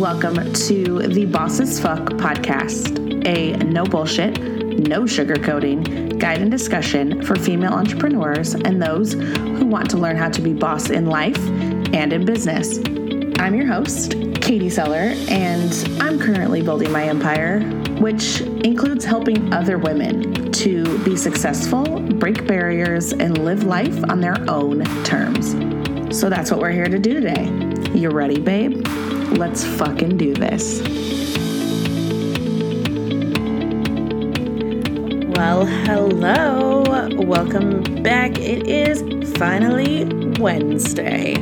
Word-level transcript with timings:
welcome 0.00 0.50
to 0.54 1.00
the 1.08 1.26
Boss 1.26 1.60
As 1.60 1.78
Fuck 1.78 2.00
podcast, 2.12 3.26
a 3.26 3.52
no 3.64 3.84
bullshit, 3.84 4.40
no 4.88 5.02
sugarcoating 5.02 6.18
guide 6.18 6.40
and 6.40 6.50
discussion 6.50 7.20
for 7.20 7.36
female 7.36 7.74
entrepreneurs 7.74 8.54
and 8.54 8.80
those 8.80 9.12
who 9.12 9.66
want 9.66 9.90
to 9.90 9.98
learn 9.98 10.16
how 10.16 10.30
to 10.30 10.40
be 10.40 10.54
boss 10.54 10.88
in 10.88 11.04
life 11.04 11.36
and 11.92 12.14
in 12.14 12.24
business. 12.24 12.78
I'm 13.38 13.54
your 13.54 13.66
host, 13.66 14.12
Katie 14.40 14.70
Seller, 14.70 15.12
and 15.28 15.70
I'm 16.00 16.18
currently 16.18 16.62
building 16.62 16.90
my 16.90 17.04
empire, 17.04 17.60
which 18.00 18.40
includes 18.40 19.04
helping 19.04 19.52
other 19.52 19.76
women 19.76 20.50
to 20.52 20.98
be 21.04 21.14
successful, 21.14 22.00
break 22.00 22.46
barriers, 22.46 23.12
and 23.12 23.44
live 23.44 23.64
life 23.64 24.02
on 24.08 24.22
their 24.22 24.38
own 24.48 24.82
terms. 25.04 25.50
So 26.18 26.30
that's 26.30 26.50
what 26.50 26.58
we're 26.58 26.70
here 26.70 26.88
to 26.88 26.98
do 26.98 27.20
today. 27.20 27.44
You 27.94 28.08
ready, 28.08 28.40
babe? 28.40 28.79
Let's 29.38 29.64
fucking 29.64 30.16
do 30.16 30.34
this. 30.34 30.80
Well, 35.36 35.64
hello. 35.64 36.82
Welcome 37.16 38.02
back. 38.02 38.38
It 38.38 38.66
is 38.66 39.02
finally 39.38 40.04
Wednesday. 40.38 41.34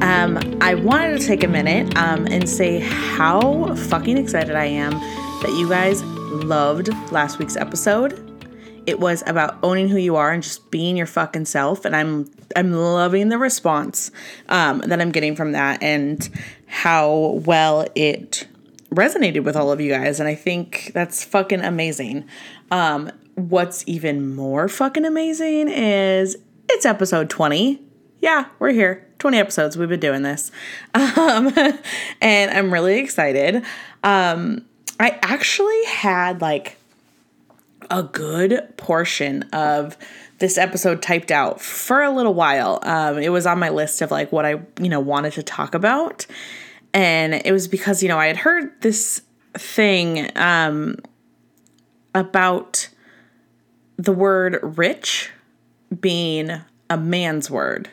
Um, 0.00 0.38
I 0.60 0.74
wanted 0.74 1.20
to 1.20 1.26
take 1.26 1.44
a 1.44 1.48
minute 1.48 1.96
um, 1.96 2.26
and 2.26 2.48
say 2.48 2.80
how 2.80 3.74
fucking 3.74 4.18
excited 4.18 4.56
I 4.56 4.66
am 4.66 4.92
that 4.92 5.54
you 5.58 5.68
guys 5.68 6.02
loved 6.02 6.88
last 7.12 7.38
week's 7.38 7.56
episode. 7.56 8.25
It 8.86 9.00
was 9.00 9.22
about 9.26 9.58
owning 9.62 9.88
who 9.88 9.98
you 9.98 10.16
are 10.16 10.30
and 10.30 10.42
just 10.42 10.70
being 10.70 10.96
your 10.96 11.06
fucking 11.06 11.46
self, 11.46 11.84
and 11.84 11.94
I'm 11.96 12.30
I'm 12.54 12.72
loving 12.72 13.28
the 13.28 13.38
response 13.38 14.10
um, 14.48 14.78
that 14.86 15.00
I'm 15.00 15.10
getting 15.10 15.36
from 15.36 15.52
that 15.52 15.82
and 15.82 16.28
how 16.66 17.40
well 17.44 17.86
it 17.94 18.46
resonated 18.90 19.44
with 19.44 19.56
all 19.56 19.72
of 19.72 19.80
you 19.80 19.90
guys, 19.90 20.20
and 20.20 20.28
I 20.28 20.34
think 20.34 20.92
that's 20.94 21.24
fucking 21.24 21.60
amazing. 21.60 22.24
Um, 22.70 23.10
what's 23.34 23.84
even 23.86 24.34
more 24.34 24.68
fucking 24.68 25.04
amazing 25.04 25.68
is 25.68 26.36
it's 26.68 26.86
episode 26.86 27.30
20. 27.30 27.80
Yeah, 28.20 28.46
we're 28.58 28.72
here. 28.72 29.06
20 29.18 29.38
episodes. 29.38 29.76
We've 29.76 29.88
been 29.88 30.00
doing 30.00 30.22
this. 30.22 30.50
Um, 30.94 31.52
and 32.20 32.50
I'm 32.50 32.72
really 32.72 32.98
excited. 32.98 33.64
Um, 34.04 34.64
I 35.00 35.18
actually 35.22 35.84
had 35.86 36.40
like 36.40 36.78
a 37.90 38.02
good 38.02 38.76
portion 38.76 39.42
of 39.52 39.96
this 40.38 40.58
episode 40.58 41.02
typed 41.02 41.30
out 41.30 41.60
for 41.60 42.02
a 42.02 42.10
little 42.10 42.34
while. 42.34 42.78
Um, 42.82 43.18
it 43.18 43.30
was 43.30 43.46
on 43.46 43.58
my 43.58 43.70
list 43.70 44.02
of 44.02 44.10
like 44.10 44.32
what 44.32 44.44
I, 44.44 44.60
you 44.80 44.88
know, 44.88 45.00
wanted 45.00 45.32
to 45.34 45.42
talk 45.42 45.74
about. 45.74 46.26
And 46.92 47.34
it 47.34 47.52
was 47.52 47.68
because, 47.68 48.02
you 48.02 48.08
know, 48.08 48.18
I 48.18 48.26
had 48.26 48.36
heard 48.36 48.80
this 48.82 49.22
thing 49.54 50.30
um, 50.36 50.96
about 52.14 52.88
the 53.96 54.12
word 54.12 54.58
rich 54.62 55.30
being 56.00 56.50
a 56.90 56.96
man's 56.96 57.50
word. 57.50 57.88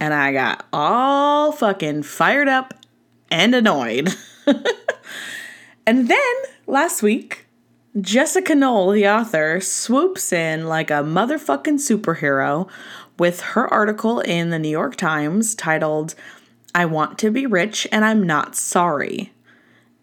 And 0.00 0.12
I 0.12 0.32
got 0.32 0.66
all 0.72 1.52
fucking 1.52 2.02
fired 2.02 2.48
up 2.48 2.74
and 3.30 3.54
annoyed. 3.54 4.14
and 5.86 6.08
then 6.08 6.34
last 6.66 7.02
week, 7.02 7.45
Jessica 8.00 8.54
Knoll, 8.54 8.90
the 8.90 9.08
author, 9.08 9.60
swoops 9.60 10.32
in 10.32 10.66
like 10.66 10.90
a 10.90 11.02
motherfucking 11.02 11.78
superhero 11.78 12.68
with 13.18 13.40
her 13.40 13.72
article 13.72 14.20
in 14.20 14.50
the 14.50 14.58
New 14.58 14.68
York 14.68 14.96
Times 14.96 15.54
titled, 15.54 16.14
I 16.74 16.84
Want 16.84 17.18
to 17.20 17.30
Be 17.30 17.46
Rich 17.46 17.88
and 17.90 18.04
I'm 18.04 18.22
Not 18.22 18.54
Sorry. 18.54 19.32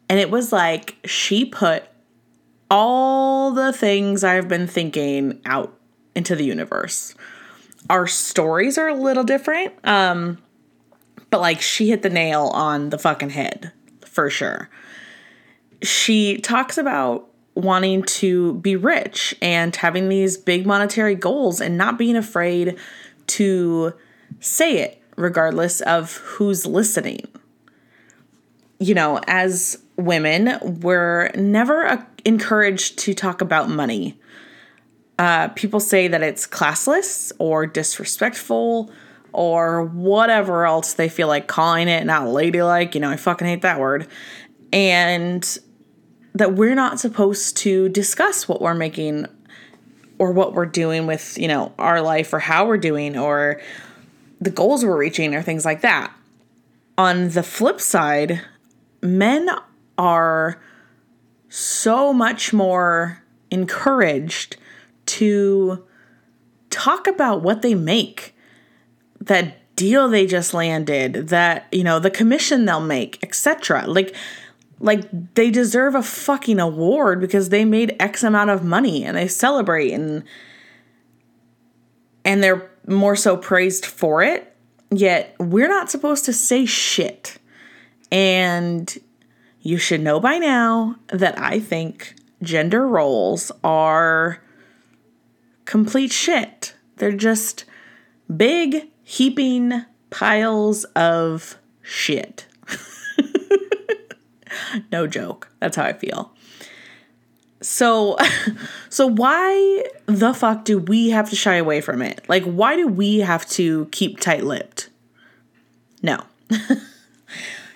And 0.09 0.19
it 0.19 0.31
was 0.31 0.51
like 0.51 0.95
she 1.05 1.45
put 1.45 1.83
all 2.71 3.51
the 3.51 3.71
things 3.71 4.23
I've 4.23 4.47
been 4.47 4.65
thinking 4.65 5.39
out 5.45 5.77
into 6.15 6.35
the 6.35 6.45
universe. 6.45 7.13
Our 7.91 8.07
stories 8.07 8.79
are 8.79 8.87
a 8.87 8.95
little 8.95 9.23
different, 9.23 9.73
um, 9.83 10.39
but 11.29 11.41
like 11.41 11.61
she 11.61 11.89
hit 11.89 12.01
the 12.01 12.09
nail 12.09 12.47
on 12.53 12.89
the 12.89 12.97
fucking 12.97 13.29
head 13.29 13.71
for 14.03 14.31
sure. 14.31 14.69
She 15.83 16.37
talks 16.37 16.79
about 16.79 17.29
wanting 17.55 18.03
to 18.03 18.55
be 18.55 18.75
rich 18.75 19.35
and 19.41 19.75
having 19.75 20.09
these 20.09 20.37
big 20.37 20.65
monetary 20.65 21.15
goals 21.15 21.61
and 21.61 21.77
not 21.77 21.97
being 21.97 22.15
afraid 22.15 22.77
to 23.27 23.93
say 24.39 24.79
it 24.79 25.01
regardless 25.15 25.81
of 25.81 26.17
who's 26.17 26.65
listening. 26.65 27.27
You 28.79 28.95
know, 28.95 29.21
as 29.27 29.81
women, 29.95 30.57
we're 30.81 31.29
never 31.35 31.85
uh, 31.85 32.03
encouraged 32.25 32.97
to 32.99 33.13
talk 33.13 33.41
about 33.41 33.69
money. 33.69 34.19
Uh, 35.19 35.49
people 35.49 35.79
say 35.79 36.07
that 36.07 36.23
it's 36.23 36.47
classless 36.47 37.31
or 37.37 37.67
disrespectful 37.67 38.91
or 39.31 39.83
whatever 39.85 40.65
else 40.65 40.93
they 40.93 41.09
feel 41.09 41.27
like 41.27 41.47
calling 41.47 41.87
it, 41.87 42.05
not 42.05 42.27
ladylike. 42.27 42.95
You 42.95 43.01
know, 43.01 43.11
I 43.11 43.15
fucking 43.15 43.47
hate 43.47 43.61
that 43.61 43.79
word. 43.79 44.07
And 44.71 45.57
that 46.33 46.53
we're 46.53 46.75
not 46.75 46.99
supposed 46.99 47.57
to 47.57 47.89
discuss 47.89 48.47
what 48.47 48.61
we're 48.61 48.73
making 48.73 49.27
or 50.17 50.31
what 50.31 50.53
we're 50.53 50.65
doing 50.65 51.05
with, 51.05 51.37
you 51.37 51.47
know, 51.47 51.73
our 51.77 52.01
life 52.01 52.33
or 52.33 52.39
how 52.39 52.65
we're 52.65 52.77
doing 52.77 53.17
or 53.17 53.61
the 54.41 54.49
goals 54.49 54.83
we're 54.83 54.97
reaching 54.97 55.35
or 55.35 55.41
things 55.41 55.65
like 55.65 55.81
that. 55.81 56.13
On 56.97 57.29
the 57.29 57.43
flip 57.43 57.79
side, 57.79 58.41
men 59.01 59.49
are 59.97 60.61
so 61.49 62.13
much 62.13 62.53
more 62.53 63.21
encouraged 63.51 64.57
to 65.05 65.83
talk 66.69 67.07
about 67.07 67.41
what 67.41 67.61
they 67.61 67.75
make, 67.75 68.35
that 69.21 69.75
deal 69.75 70.09
they 70.09 70.25
just 70.25 70.53
landed, 70.53 71.29
that, 71.29 71.67
you 71.71 71.83
know, 71.83 71.99
the 71.99 72.09
commission 72.09 72.65
they'll 72.65 72.79
make, 72.79 73.19
etc. 73.23 73.85
Like 73.87 74.15
like 74.83 75.33
they 75.35 75.49
deserve 75.49 75.95
a 75.95 76.03
fucking 76.03 76.59
award 76.59 77.21
because 77.21 77.49
they 77.49 77.63
made 77.63 77.95
X 77.99 78.21
amount 78.21 78.49
of 78.49 78.65
money 78.65 79.05
and 79.05 79.15
they 79.15 79.29
celebrate 79.29 79.93
and 79.93 80.23
and 82.25 82.43
they're 82.43 82.69
more 82.85 83.15
so 83.15 83.37
praised 83.37 83.85
for 83.85 84.21
it. 84.21 84.55
Yet 84.91 85.35
we're 85.39 85.69
not 85.69 85.89
supposed 85.89 86.25
to 86.25 86.33
say 86.33 86.65
shit. 86.65 87.37
And 88.11 88.95
you 89.61 89.77
should 89.77 90.01
know 90.01 90.19
by 90.19 90.37
now 90.37 90.97
that 91.07 91.39
I 91.39 91.59
think 91.59 92.15
gender 92.41 92.85
roles 92.85 93.51
are 93.63 94.43
complete 95.63 96.11
shit. 96.11 96.75
They're 96.97 97.13
just 97.13 97.63
big, 98.35 98.89
heaping 99.01 99.85
piles 100.09 100.83
of 100.95 101.57
shit. 101.81 102.47
no 104.91 105.07
joke. 105.07 105.49
That's 105.59 105.75
how 105.75 105.83
I 105.83 105.93
feel. 105.93 106.31
So 107.61 108.17
so 108.89 109.07
why 109.07 109.85
the 110.05 110.33
fuck 110.33 110.65
do 110.65 110.79
we 110.79 111.09
have 111.09 111.29
to 111.29 111.35
shy 111.35 111.55
away 111.55 111.81
from 111.81 112.01
it? 112.01 112.21
Like 112.27 112.43
why 112.43 112.75
do 112.75 112.87
we 112.87 113.19
have 113.19 113.47
to 113.51 113.85
keep 113.91 114.19
tight-lipped? 114.19 114.89
No. 116.01 116.19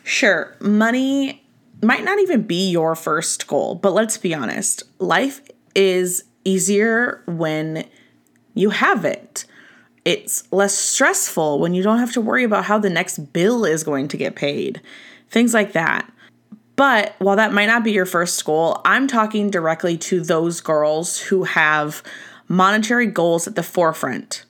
sure, 0.03 0.55
money 0.59 1.43
might 1.81 2.03
not 2.03 2.19
even 2.19 2.43
be 2.43 2.69
your 2.69 2.95
first 2.95 3.47
goal, 3.47 3.75
but 3.75 3.93
let's 3.93 4.17
be 4.17 4.33
honest. 4.33 4.83
Life 4.99 5.41
is 5.75 6.23
easier 6.43 7.21
when 7.25 7.85
you 8.53 8.71
have 8.71 9.05
it. 9.05 9.45
It's 10.03 10.51
less 10.51 10.73
stressful 10.73 11.59
when 11.59 11.73
you 11.73 11.83
don't 11.83 11.99
have 11.99 12.13
to 12.13 12.21
worry 12.21 12.43
about 12.43 12.66
how 12.66 12.79
the 12.79 12.89
next 12.89 13.33
bill 13.33 13.66
is 13.66 13.83
going 13.83 14.07
to 14.09 14.17
get 14.17 14.35
paid. 14.35 14.81
Things 15.29 15.53
like 15.53 15.73
that. 15.73 16.11
But 16.78 17.16
while 17.18 17.35
that 17.35 17.53
might 17.53 17.66
not 17.66 17.84
be 17.84 17.91
your 17.91 18.06
first 18.06 18.46
goal, 18.46 18.79
I'm 18.85 19.08
talking 19.08 19.50
directly 19.50 19.97
to 19.97 20.22
those 20.22 20.62
girls 20.62 21.20
who 21.20 21.44
have 21.44 22.02
monetary 22.47 23.08
goals 23.08 23.47
at 23.47 23.56
the 23.56 23.64
forefront, 23.64 24.46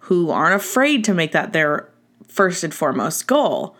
who 0.00 0.30
aren't 0.30 0.60
afraid 0.60 1.04
to 1.04 1.14
make 1.14 1.32
that 1.32 1.52
their 1.54 1.88
first 2.26 2.64
and 2.64 2.74
foremost 2.74 3.26
goal. 3.28 3.76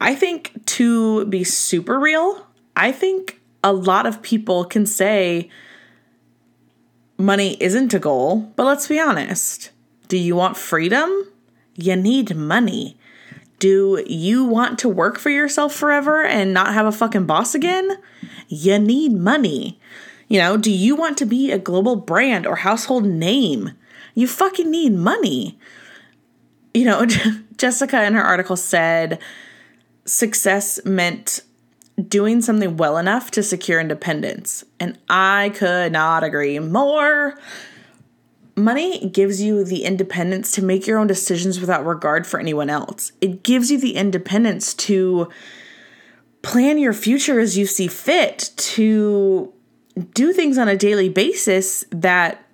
I 0.00 0.16
think 0.16 0.66
to 0.66 1.24
be 1.26 1.44
super 1.44 1.98
real, 1.98 2.46
I 2.76 2.90
think 2.90 3.40
a 3.62 3.72
lot 3.72 4.04
of 4.04 4.20
people 4.20 4.64
can 4.64 4.84
say 4.84 5.48
money 7.16 7.56
isn't 7.60 7.94
a 7.94 8.00
goal, 8.00 8.52
but 8.56 8.64
let's 8.64 8.88
be 8.88 8.98
honest. 8.98 9.70
Do 10.08 10.18
you 10.18 10.34
want 10.34 10.56
freedom? 10.56 11.30
You 11.76 11.94
need 11.94 12.34
money. 12.34 12.98
Do 13.58 14.02
you 14.06 14.44
want 14.44 14.78
to 14.80 14.88
work 14.88 15.18
for 15.18 15.30
yourself 15.30 15.74
forever 15.74 16.24
and 16.24 16.52
not 16.52 16.74
have 16.74 16.86
a 16.86 16.92
fucking 16.92 17.26
boss 17.26 17.54
again? 17.54 17.98
You 18.48 18.78
need 18.78 19.12
money. 19.12 19.78
You 20.28 20.40
know, 20.40 20.56
do 20.56 20.70
you 20.70 20.96
want 20.96 21.18
to 21.18 21.26
be 21.26 21.50
a 21.50 21.58
global 21.58 21.96
brand 21.96 22.46
or 22.46 22.56
household 22.56 23.04
name? 23.04 23.72
You 24.14 24.26
fucking 24.26 24.70
need 24.70 24.94
money. 24.94 25.58
You 26.72 26.84
know, 26.84 27.06
Jessica 27.56 28.04
in 28.04 28.14
her 28.14 28.22
article 28.22 28.56
said 28.56 29.20
success 30.04 30.80
meant 30.84 31.40
doing 32.08 32.42
something 32.42 32.76
well 32.76 32.98
enough 32.98 33.30
to 33.32 33.42
secure 33.42 33.80
independence. 33.80 34.64
And 34.80 34.98
I 35.08 35.52
could 35.54 35.92
not 35.92 36.24
agree 36.24 36.58
more. 36.58 37.38
Money 38.56 39.08
gives 39.08 39.42
you 39.42 39.64
the 39.64 39.84
independence 39.84 40.52
to 40.52 40.62
make 40.62 40.86
your 40.86 40.98
own 40.98 41.06
decisions 41.06 41.58
without 41.60 41.84
regard 41.84 42.26
for 42.26 42.38
anyone 42.38 42.70
else. 42.70 43.10
It 43.20 43.42
gives 43.42 43.70
you 43.70 43.78
the 43.78 43.96
independence 43.96 44.74
to 44.74 45.28
plan 46.42 46.78
your 46.78 46.92
future 46.92 47.40
as 47.40 47.58
you 47.58 47.66
see 47.66 47.88
fit, 47.88 48.50
to 48.56 49.52
do 50.12 50.32
things 50.32 50.58
on 50.58 50.68
a 50.68 50.76
daily 50.76 51.08
basis 51.08 51.84
that 51.90 52.44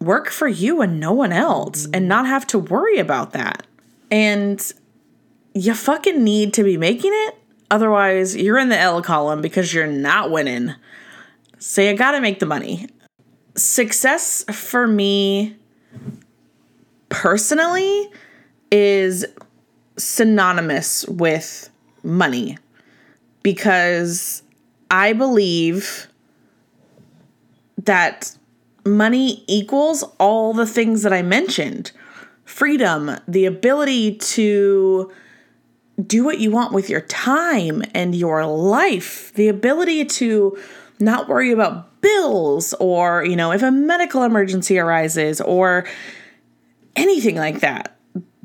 work 0.00 0.30
for 0.30 0.48
you 0.48 0.80
and 0.80 0.98
no 0.98 1.12
one 1.12 1.32
else, 1.32 1.82
mm-hmm. 1.82 1.94
and 1.94 2.08
not 2.08 2.26
have 2.26 2.46
to 2.48 2.58
worry 2.58 2.98
about 2.98 3.32
that. 3.32 3.66
And 4.10 4.72
you 5.54 5.74
fucking 5.74 6.24
need 6.24 6.54
to 6.54 6.64
be 6.64 6.76
making 6.76 7.12
it. 7.14 7.36
Otherwise, 7.70 8.36
you're 8.36 8.58
in 8.58 8.68
the 8.68 8.78
L 8.78 9.02
column 9.02 9.40
because 9.40 9.72
you're 9.72 9.86
not 9.86 10.30
winning. 10.30 10.74
So 11.58 11.80
you 11.80 11.94
gotta 11.94 12.20
make 12.20 12.40
the 12.40 12.46
money. 12.46 12.88
Success 13.54 14.44
for 14.44 14.86
me 14.86 15.56
personally 17.08 18.10
is 18.70 19.26
synonymous 19.98 21.06
with 21.06 21.68
money 22.02 22.56
because 23.42 24.42
I 24.90 25.12
believe 25.12 26.08
that 27.78 28.36
money 28.84 29.44
equals 29.46 30.04
all 30.18 30.54
the 30.54 30.66
things 30.66 31.02
that 31.02 31.12
I 31.12 31.22
mentioned. 31.22 31.92
Freedom, 32.44 33.16
the 33.28 33.44
ability 33.44 34.16
to 34.16 35.12
do 36.04 36.24
what 36.24 36.38
you 36.38 36.50
want 36.50 36.72
with 36.72 36.88
your 36.88 37.00
time 37.02 37.82
and 37.94 38.14
your 38.14 38.46
life, 38.46 39.32
the 39.34 39.48
ability 39.48 40.04
to 40.04 40.58
not 41.04 41.28
worry 41.28 41.52
about 41.52 42.00
bills 42.00 42.74
or, 42.74 43.24
you 43.24 43.36
know, 43.36 43.52
if 43.52 43.62
a 43.62 43.70
medical 43.70 44.22
emergency 44.22 44.78
arises 44.78 45.40
or 45.40 45.86
anything 46.96 47.36
like 47.36 47.60
that. 47.60 47.96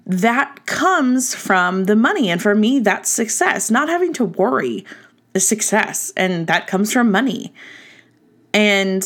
That 0.05 0.65
comes 0.65 1.35
from 1.35 1.83
the 1.83 1.95
money. 1.95 2.29
And 2.29 2.41
for 2.41 2.55
me, 2.55 2.79
that's 2.79 3.09
success. 3.09 3.69
Not 3.69 3.89
having 3.89 4.13
to 4.13 4.25
worry 4.25 4.85
is 5.33 5.45
success. 5.45 6.13
And 6.15 6.47
that 6.47 6.67
comes 6.67 6.93
from 6.93 7.11
money. 7.11 7.53
And 8.53 9.03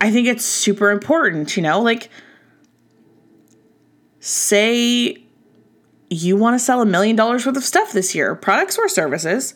I 0.00 0.10
think 0.10 0.26
it's 0.28 0.44
super 0.44 0.90
important, 0.90 1.56
you 1.56 1.62
know, 1.62 1.80
like 1.80 2.08
say 4.20 5.22
you 6.08 6.36
want 6.36 6.54
to 6.54 6.58
sell 6.58 6.80
a 6.80 6.86
million 6.86 7.16
dollars 7.16 7.46
worth 7.46 7.56
of 7.56 7.64
stuff 7.64 7.92
this 7.92 8.14
year, 8.14 8.34
products 8.34 8.78
or 8.78 8.88
services, 8.88 9.54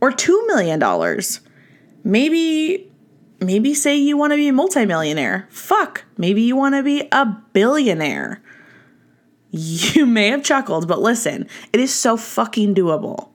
or 0.00 0.10
$2 0.10 0.46
million. 0.46 0.82
Maybe 2.04 2.90
maybe 3.40 3.74
say 3.74 3.96
you 3.96 4.16
want 4.16 4.32
to 4.32 4.36
be 4.36 4.48
a 4.48 4.52
multimillionaire. 4.52 5.48
Fuck, 5.50 6.04
maybe 6.16 6.42
you 6.42 6.56
want 6.56 6.74
to 6.74 6.82
be 6.82 7.08
a 7.10 7.26
billionaire. 7.52 8.42
You 9.50 10.06
may 10.06 10.28
have 10.28 10.44
chuckled, 10.44 10.86
but 10.86 11.00
listen, 11.00 11.48
it 11.72 11.80
is 11.80 11.92
so 11.92 12.16
fucking 12.16 12.74
doable. 12.74 13.30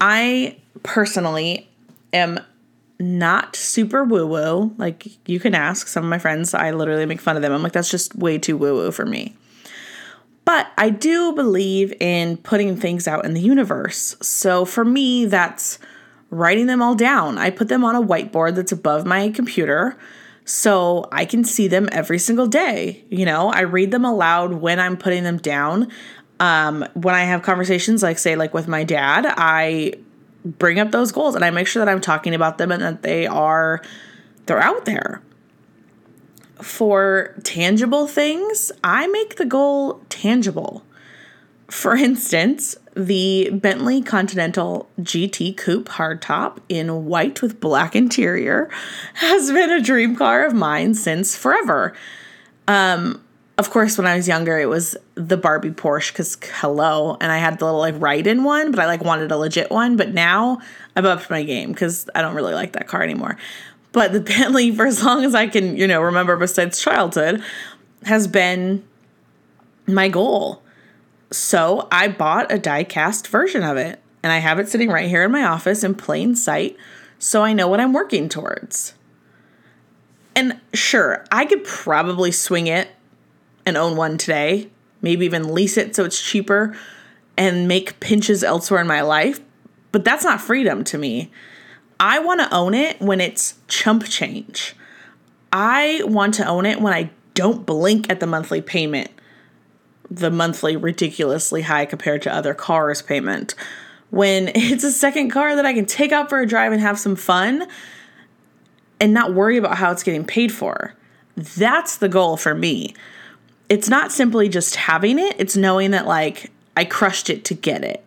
I 0.00 0.58
personally 0.82 1.68
am 2.12 2.40
not 2.98 3.56
super 3.56 4.04
woo 4.04 4.26
woo. 4.26 4.74
Like 4.78 5.06
you 5.28 5.40
can 5.40 5.54
ask 5.54 5.88
some 5.88 6.04
of 6.04 6.10
my 6.10 6.18
friends, 6.18 6.54
I 6.54 6.70
literally 6.70 7.06
make 7.06 7.20
fun 7.20 7.36
of 7.36 7.42
them. 7.42 7.52
I'm 7.52 7.62
like, 7.62 7.72
that's 7.72 7.90
just 7.90 8.14
way 8.14 8.38
too 8.38 8.56
woo 8.56 8.74
woo 8.74 8.90
for 8.90 9.06
me. 9.06 9.36
But 10.44 10.68
I 10.78 10.90
do 10.90 11.32
believe 11.32 11.92
in 11.98 12.36
putting 12.36 12.76
things 12.76 13.08
out 13.08 13.24
in 13.24 13.34
the 13.34 13.40
universe. 13.40 14.16
So 14.22 14.64
for 14.64 14.84
me, 14.84 15.26
that's 15.26 15.80
writing 16.30 16.66
them 16.66 16.82
all 16.82 16.94
down. 16.94 17.38
I 17.38 17.50
put 17.50 17.68
them 17.68 17.84
on 17.84 17.94
a 17.94 18.02
whiteboard 18.02 18.54
that's 18.56 18.72
above 18.72 19.06
my 19.06 19.30
computer 19.30 19.96
so 20.44 21.08
I 21.12 21.24
can 21.24 21.44
see 21.44 21.68
them 21.68 21.88
every 21.92 22.18
single 22.18 22.46
day. 22.46 23.04
You 23.10 23.24
know, 23.24 23.50
I 23.50 23.60
read 23.62 23.90
them 23.90 24.04
aloud 24.04 24.54
when 24.54 24.78
I'm 24.78 24.96
putting 24.96 25.24
them 25.24 25.38
down. 25.38 25.90
Um, 26.38 26.86
when 26.94 27.14
I 27.14 27.24
have 27.24 27.42
conversations, 27.42 28.02
like 28.02 28.18
say, 28.18 28.36
like 28.36 28.52
with 28.52 28.68
my 28.68 28.84
dad, 28.84 29.26
I 29.26 29.94
bring 30.44 30.78
up 30.78 30.90
those 30.90 31.12
goals 31.12 31.34
and 31.34 31.44
I 31.44 31.50
make 31.50 31.66
sure 31.66 31.84
that 31.84 31.90
I'm 31.90 32.00
talking 32.00 32.34
about 32.34 32.58
them 32.58 32.70
and 32.70 32.82
that 32.82 33.02
they 33.02 33.26
are 33.26 33.82
they're 34.46 34.60
out 34.60 34.84
there 34.84 35.22
for 36.62 37.34
tangible 37.42 38.06
things, 38.06 38.72
I 38.82 39.06
make 39.08 39.36
the 39.36 39.44
goal 39.44 40.00
tangible. 40.08 40.82
For 41.68 41.96
instance, 41.96 42.76
the 42.94 43.50
Bentley 43.52 44.00
Continental 44.00 44.88
GT 45.00 45.56
Coupe 45.56 45.88
hardtop 45.88 46.58
in 46.68 47.06
white 47.06 47.42
with 47.42 47.60
black 47.60 47.96
interior 47.96 48.70
has 49.14 49.50
been 49.50 49.70
a 49.70 49.82
dream 49.82 50.16
car 50.16 50.46
of 50.46 50.54
mine 50.54 50.94
since 50.94 51.36
forever. 51.36 51.94
Um, 52.68 53.22
of 53.58 53.70
course, 53.70 53.96
when 53.96 54.06
I 54.06 54.16
was 54.16 54.28
younger, 54.28 54.58
it 54.58 54.68
was 54.68 54.96
the 55.14 55.36
Barbie 55.36 55.70
Porsche 55.70 56.12
because 56.12 56.36
hello, 56.54 57.16
and 57.20 57.32
I 57.32 57.38
had 57.38 57.58
the 57.58 57.64
little 57.64 57.80
like 57.80 57.94
ride 57.98 58.26
in 58.26 58.44
one, 58.44 58.70
but 58.70 58.80
I 58.80 58.86
like 58.86 59.02
wanted 59.02 59.32
a 59.32 59.36
legit 59.36 59.70
one. 59.70 59.96
But 59.96 60.12
now 60.12 60.60
I've 60.94 61.06
upped 61.06 61.30
my 61.30 61.42
game 61.42 61.72
because 61.72 62.08
I 62.14 62.22
don't 62.22 62.34
really 62.34 62.54
like 62.54 62.72
that 62.72 62.86
car 62.86 63.02
anymore. 63.02 63.36
But 63.92 64.12
the 64.12 64.20
Bentley, 64.36 64.72
for 64.72 64.86
as 64.86 65.02
long 65.02 65.24
as 65.24 65.34
I 65.34 65.46
can, 65.46 65.76
you 65.76 65.86
know, 65.86 66.02
remember 66.02 66.36
besides 66.36 66.80
childhood, 66.80 67.42
has 68.04 68.28
been 68.28 68.84
my 69.86 70.08
goal. 70.08 70.62
So 71.30 71.88
I 71.90 72.08
bought 72.08 72.52
a 72.52 72.58
die 72.58 72.84
cast 72.84 73.28
version 73.28 73.62
of 73.62 73.76
it 73.76 74.00
and 74.22 74.32
I 74.32 74.38
have 74.38 74.58
it 74.58 74.68
sitting 74.68 74.90
right 74.90 75.08
here 75.08 75.24
in 75.24 75.32
my 75.32 75.44
office 75.44 75.82
in 75.82 75.94
plain 75.94 76.34
sight 76.34 76.76
so 77.18 77.42
I 77.42 77.52
know 77.52 77.68
what 77.68 77.80
I'm 77.80 77.92
working 77.92 78.28
towards. 78.28 78.94
And 80.34 80.60
sure, 80.74 81.24
I 81.32 81.46
could 81.46 81.64
probably 81.64 82.30
swing 82.30 82.66
it 82.66 82.88
and 83.64 83.76
own 83.76 83.96
one 83.96 84.18
today, 84.18 84.70
maybe 85.00 85.24
even 85.24 85.52
lease 85.54 85.76
it 85.76 85.96
so 85.96 86.04
it's 86.04 86.20
cheaper 86.20 86.76
and 87.38 87.66
make 87.66 88.00
pinches 88.00 88.44
elsewhere 88.44 88.80
in 88.80 88.86
my 88.86 89.00
life, 89.00 89.40
but 89.92 90.04
that's 90.04 90.24
not 90.24 90.40
freedom 90.40 90.84
to 90.84 90.98
me. 90.98 91.30
I 91.98 92.18
want 92.18 92.40
to 92.40 92.54
own 92.54 92.74
it 92.74 93.00
when 93.00 93.20
it's 93.20 93.54
chump 93.68 94.04
change. 94.04 94.76
I 95.52 96.02
want 96.04 96.34
to 96.34 96.46
own 96.46 96.66
it 96.66 96.80
when 96.80 96.92
I 96.92 97.10
don't 97.34 97.64
blink 97.64 98.10
at 98.10 98.20
the 98.20 98.26
monthly 98.26 98.60
payment, 98.60 99.10
the 100.10 100.30
monthly 100.30 100.76
ridiculously 100.76 101.62
high 101.62 101.86
compared 101.86 102.22
to 102.22 102.32
other 102.32 102.54
cars 102.54 103.02
payment. 103.02 103.54
When 104.10 104.48
it's 104.54 104.84
a 104.84 104.92
second 104.92 105.30
car 105.30 105.56
that 105.56 105.66
I 105.66 105.72
can 105.72 105.86
take 105.86 106.12
out 106.12 106.28
for 106.28 106.40
a 106.40 106.46
drive 106.46 106.72
and 106.72 106.80
have 106.80 106.98
some 106.98 107.16
fun 107.16 107.66
and 109.00 109.12
not 109.12 109.34
worry 109.34 109.56
about 109.56 109.76
how 109.76 109.90
it's 109.90 110.02
getting 110.02 110.24
paid 110.24 110.52
for. 110.52 110.94
That's 111.36 111.98
the 111.98 112.08
goal 112.08 112.36
for 112.36 112.54
me. 112.54 112.94
It's 113.68 113.88
not 113.88 114.12
simply 114.12 114.48
just 114.48 114.76
having 114.76 115.18
it, 115.18 115.34
it's 115.38 115.56
knowing 115.56 115.90
that, 115.90 116.06
like, 116.06 116.50
I 116.76 116.84
crushed 116.84 117.28
it 117.28 117.44
to 117.46 117.54
get 117.54 117.84
it, 117.84 118.04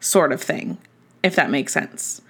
sort 0.00 0.32
of 0.32 0.40
thing, 0.40 0.78
if 1.22 1.34
that 1.34 1.50
makes 1.50 1.72
sense 1.72 2.22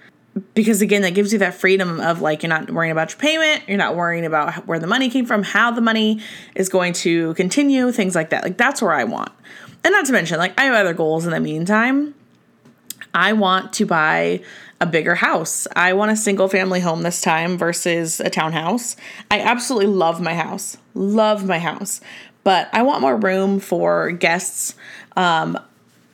because 0.53 0.81
again 0.81 1.01
that 1.01 1.11
gives 1.11 1.33
you 1.33 1.39
that 1.39 1.53
freedom 1.53 1.99
of 1.99 2.21
like 2.21 2.43
you're 2.43 2.49
not 2.49 2.69
worrying 2.69 2.91
about 2.91 3.11
your 3.11 3.19
payment 3.19 3.63
you're 3.67 3.77
not 3.77 3.95
worrying 3.95 4.25
about 4.25 4.67
where 4.67 4.79
the 4.79 4.87
money 4.87 5.09
came 5.09 5.25
from 5.25 5.43
how 5.43 5.71
the 5.71 5.81
money 5.81 6.19
is 6.55 6.69
going 6.69 6.93
to 6.93 7.33
continue 7.35 7.91
things 7.91 8.15
like 8.15 8.29
that. 8.29 8.43
Like 8.43 8.57
that's 8.57 8.81
where 8.81 8.93
i 8.93 9.03
want. 9.03 9.31
And 9.83 9.91
not 9.93 10.05
to 10.05 10.11
mention 10.11 10.37
like 10.37 10.59
i 10.59 10.65
have 10.65 10.75
other 10.75 10.93
goals 10.93 11.25
in 11.25 11.31
the 11.31 11.39
meantime. 11.39 12.13
I 13.13 13.33
want 13.33 13.73
to 13.73 13.85
buy 13.85 14.41
a 14.79 14.85
bigger 14.85 15.15
house. 15.15 15.65
I 15.75 15.93
want 15.93 16.11
a 16.11 16.15
single 16.15 16.47
family 16.47 16.81
home 16.81 17.01
this 17.01 17.19
time 17.21 17.57
versus 17.57 18.19
a 18.19 18.29
townhouse. 18.29 18.95
I 19.31 19.39
absolutely 19.39 19.87
love 19.87 20.21
my 20.21 20.35
house 20.35 20.77
love 20.97 21.45
my 21.45 21.59
house 21.59 22.01
but 22.43 22.69
i 22.73 22.81
want 22.81 23.01
more 23.01 23.15
room 23.15 23.59
for 23.59 24.11
guests 24.11 24.75
um, 25.15 25.57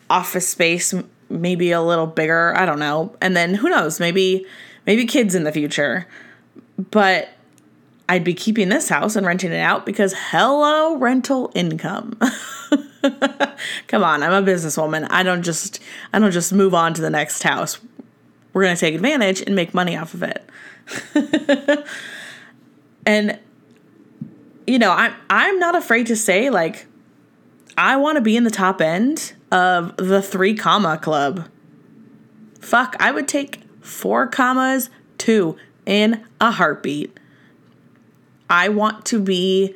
office 0.09 0.47
space 0.47 0.93
maybe 1.33 1.71
a 1.71 1.81
little 1.81 2.07
bigger. 2.07 2.55
I 2.55 2.65
don't 2.65 2.79
know. 2.79 3.15
And 3.21 3.35
then 3.35 3.55
who 3.55 3.69
knows? 3.69 3.99
Maybe 3.99 4.45
maybe 4.85 5.05
kids 5.05 5.35
in 5.35 5.43
the 5.43 5.51
future. 5.51 6.07
But 6.77 7.29
I'd 8.07 8.23
be 8.23 8.33
keeping 8.33 8.69
this 8.69 8.89
house 8.89 9.15
and 9.15 9.25
renting 9.25 9.51
it 9.51 9.59
out 9.59 9.85
because 9.85 10.13
hello 10.15 10.97
rental 10.97 11.51
income. 11.55 12.17
Come 13.87 14.03
on, 14.03 14.23
I'm 14.23 14.31
a 14.31 14.45
businesswoman. 14.45 15.07
I 15.09 15.23
don't 15.23 15.43
just 15.43 15.79
I 16.13 16.19
don't 16.19 16.31
just 16.31 16.53
move 16.53 16.73
on 16.73 16.93
to 16.93 17.01
the 17.01 17.09
next 17.09 17.43
house. 17.43 17.79
We're 18.53 18.63
going 18.63 18.75
to 18.75 18.79
take 18.79 18.93
advantage 18.93 19.41
and 19.41 19.55
make 19.55 19.73
money 19.73 19.97
off 19.97 20.13
of 20.13 20.23
it. 20.23 20.47
and 23.05 23.39
you 24.67 24.79
know, 24.79 24.91
I'm 24.91 25.13
I'm 25.29 25.59
not 25.59 25.75
afraid 25.75 26.07
to 26.07 26.15
say 26.15 26.49
like 26.49 26.85
I 27.77 27.97
want 27.97 28.17
to 28.17 28.21
be 28.21 28.37
in 28.37 28.43
the 28.43 28.51
top 28.51 28.81
end 28.81 29.33
of 29.53 29.95
the 29.97 30.21
three 30.21 30.55
comma 30.55 30.97
club. 30.97 31.47
Fuck, 32.59 32.97
I 32.99 33.11
would 33.11 33.27
take 33.27 33.61
four 33.81 34.27
commas 34.27 34.89
too 35.17 35.55
in 35.85 36.25
a 36.41 36.51
heartbeat. 36.51 37.17
I 38.49 38.69
want 38.69 39.05
to 39.05 39.19
be 39.19 39.75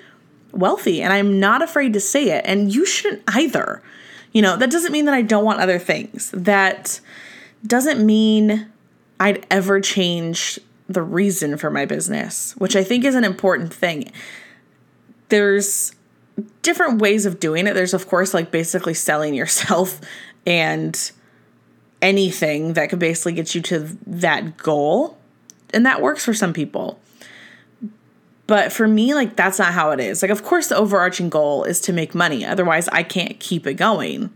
wealthy 0.52 1.02
and 1.02 1.14
I'm 1.14 1.40
not 1.40 1.62
afraid 1.62 1.94
to 1.94 2.00
say 2.00 2.32
it. 2.32 2.44
And 2.46 2.74
you 2.74 2.86
shouldn't 2.86 3.24
either. 3.28 3.84
You 4.32 4.42
know, 4.42 4.58
that 4.58 4.72
doesn't 4.72 4.92
mean 4.92 5.06
that 5.06 5.14
I 5.14 5.22
don't 5.22 5.46
want 5.46 5.62
other 5.62 5.80
things. 5.80 6.32
That 6.32 7.00
doesn't 7.66 8.04
mean 8.04 8.68
I'd 9.20 9.46
ever 9.52 9.80
change 9.80 10.60
the 10.90 11.04
reason 11.04 11.58
for 11.58 11.70
my 11.70 11.86
business, 11.86 12.54
which 12.58 12.76
I 12.76 12.84
think 12.84 13.04
is 13.04 13.16
an 13.16 13.24
important 13.24 13.74
thing. 13.74 14.12
There's 15.30 15.92
different 16.62 17.02
ways 17.02 17.26
of 17.26 17.40
doing 17.40 17.68
it. 17.68 17.74
There's, 17.74 17.94
of 17.94 18.08
course, 18.08 18.34
like 18.34 18.52
basically 18.52 18.94
selling 18.94 19.34
yourself 19.34 20.00
and 20.46 21.12
anything 22.02 22.74
that 22.74 22.90
could 22.90 23.00
basically 23.00 23.34
get 23.34 23.56
you 23.56 23.62
to 23.62 23.80
that 24.06 24.58
goal. 24.58 25.18
And 25.74 25.86
that 25.86 26.02
works 26.02 26.24
for 26.24 26.34
some 26.34 26.54
people. 26.54 27.00
But 28.46 28.72
for 28.72 28.88
me, 28.88 29.14
like, 29.14 29.36
that's 29.36 29.60
not 29.60 29.74
how 29.74 29.92
it 29.92 30.00
is. 30.00 30.22
Like, 30.22 30.32
of 30.32 30.42
course, 30.44 30.68
the 30.68 30.78
overarching 30.78 31.30
goal 31.30 31.66
is 31.66 31.82
to 31.82 31.92
make 31.92 32.16
money. 32.16 32.46
Otherwise, 32.46 32.88
I 32.90 33.04
can't 33.04 33.40
keep 33.40 33.68
it 33.68 33.74
going. 33.74 34.30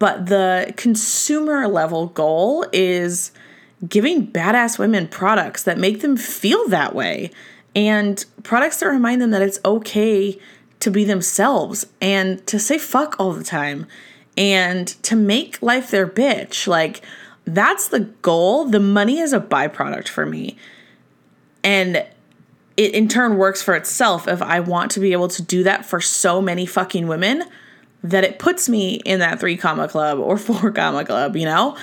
But 0.00 0.26
the 0.26 0.74
consumer 0.76 1.68
level 1.68 2.08
goal 2.08 2.66
is 2.72 3.30
giving 3.88 4.26
badass 4.26 4.78
women 4.78 5.06
products 5.06 5.62
that 5.62 5.78
make 5.78 6.00
them 6.00 6.16
feel 6.16 6.68
that 6.68 6.94
way 6.94 7.30
and 7.74 8.24
products 8.42 8.80
that 8.80 8.86
remind 8.86 9.22
them 9.22 9.30
that 9.30 9.42
it's 9.42 9.60
okay 9.64 10.38
to 10.82 10.90
be 10.90 11.04
themselves 11.04 11.86
and 12.00 12.44
to 12.46 12.58
say 12.58 12.76
fuck 12.76 13.16
all 13.18 13.32
the 13.32 13.44
time 13.44 13.86
and 14.36 14.88
to 15.04 15.14
make 15.14 15.62
life 15.62 15.90
their 15.90 16.06
bitch. 16.06 16.66
Like, 16.66 17.02
that's 17.44 17.88
the 17.88 18.00
goal. 18.00 18.64
The 18.64 18.80
money 18.80 19.18
is 19.18 19.32
a 19.32 19.40
byproduct 19.40 20.08
for 20.08 20.26
me. 20.26 20.56
And 21.62 22.04
it 22.76 22.94
in 22.94 23.08
turn 23.08 23.36
works 23.36 23.62
for 23.62 23.74
itself 23.74 24.26
if 24.26 24.42
I 24.42 24.60
want 24.60 24.90
to 24.92 25.00
be 25.00 25.12
able 25.12 25.28
to 25.28 25.42
do 25.42 25.62
that 25.62 25.84
for 25.84 26.00
so 26.00 26.40
many 26.42 26.66
fucking 26.66 27.06
women 27.06 27.44
that 28.02 28.24
it 28.24 28.38
puts 28.38 28.68
me 28.68 28.96
in 29.04 29.20
that 29.20 29.38
three 29.38 29.56
comma 29.56 29.86
club 29.86 30.18
or 30.18 30.36
four 30.38 30.72
comma 30.72 31.04
club, 31.04 31.36
you 31.36 31.44
know? 31.44 31.76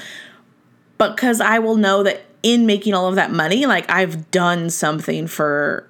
Because 0.98 1.40
I 1.40 1.60
will 1.60 1.78
know 1.78 2.04
that 2.04 2.26
in 2.44 2.66
making 2.66 2.94
all 2.94 3.08
of 3.08 3.16
that 3.16 3.32
money, 3.32 3.66
like 3.66 3.90
I've 3.90 4.30
done 4.32 4.70
something 4.70 5.28
for 5.28 5.88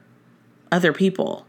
other 0.71 0.93
people, 0.93 1.47